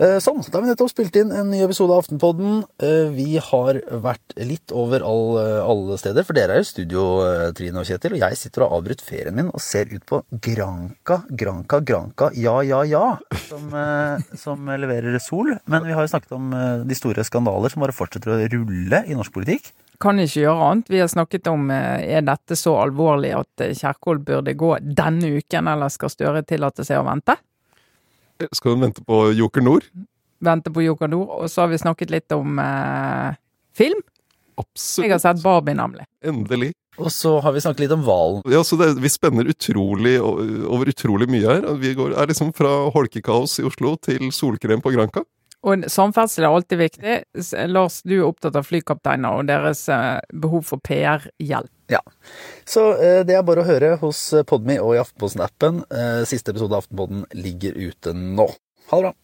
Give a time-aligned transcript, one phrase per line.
[0.00, 2.62] sånn, da har vi nettopp spilt inn en ny episode av Aftenpodden.
[2.80, 7.50] Eh, vi har vært litt over all, alle steder, for dere er jo studio, eh,
[7.56, 8.16] Trine og Kjetil.
[8.16, 12.30] Og jeg sitter og har avbrutt ferien min og ser ut på Granka, Granka, Granka,
[12.32, 13.04] ja, ja, ja,
[13.48, 15.52] som, eh, som leverer sol.
[15.66, 19.04] Men vi har jo snakket om eh, de store skandaler som bare fortsetter å rulle
[19.04, 19.72] i norsk politikk.
[20.00, 20.88] Kan ikke gjøre annet.
[20.88, 25.36] Vi har snakket om eh, er dette så alvorlig at eh, Kjerkol burde gå denne
[25.36, 27.36] uken, eller skal Støre tillate seg å vente?
[28.52, 29.86] Skal hun vente på Joker Nord?
[30.40, 31.28] Vente på Joker Nord.
[31.42, 33.38] Og så har vi snakket litt om eh,
[33.76, 34.00] film.
[34.60, 35.06] Absolutt.
[35.06, 36.06] Jeg har sett Barbie, nemlig.
[36.24, 36.72] Endelig.
[37.00, 38.42] Og så har vi snakket litt om hvalen.
[38.52, 41.68] Ja, så det, Vi spenner utrolig over utrolig mye her.
[41.80, 45.24] Vi går, er liksom fra holkekaos i Oslo til solkrem på Granca.
[45.60, 47.16] Og samferdsel er alltid viktig.
[47.68, 51.72] Lars, du er opptatt av flykapteiner og deres eh, behov for PR-hjelp.
[51.92, 52.00] Ja.
[52.64, 55.82] Så eh, det er bare å høre hos Podmy og i Aftenposten-appen.
[55.92, 58.48] Eh, siste episode av Aftenposten ligger ute nå.
[58.92, 59.14] Ha det bra.